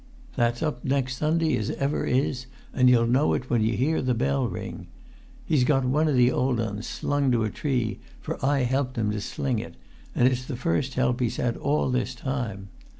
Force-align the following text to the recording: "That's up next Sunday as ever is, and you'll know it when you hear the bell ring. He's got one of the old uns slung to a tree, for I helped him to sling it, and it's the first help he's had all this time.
"That's 0.35 0.63
up 0.63 0.83
next 0.83 1.17
Sunday 1.17 1.55
as 1.57 1.69
ever 1.69 2.05
is, 2.07 2.47
and 2.73 2.89
you'll 2.89 3.05
know 3.05 3.33
it 3.35 3.51
when 3.51 3.61
you 3.61 3.77
hear 3.77 4.01
the 4.01 4.15
bell 4.15 4.47
ring. 4.47 4.87
He's 5.45 5.63
got 5.63 5.85
one 5.85 6.07
of 6.07 6.15
the 6.15 6.31
old 6.31 6.59
uns 6.59 6.87
slung 6.87 7.31
to 7.31 7.43
a 7.43 7.51
tree, 7.51 7.99
for 8.19 8.43
I 8.43 8.61
helped 8.61 8.97
him 8.97 9.11
to 9.11 9.21
sling 9.21 9.59
it, 9.59 9.75
and 10.15 10.27
it's 10.27 10.45
the 10.45 10.55
first 10.57 10.95
help 10.95 11.19
he's 11.19 11.37
had 11.37 11.55
all 11.55 11.91
this 11.91 12.15
time. 12.15 12.69